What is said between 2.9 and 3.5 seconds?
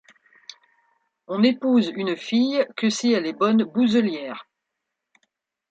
elle est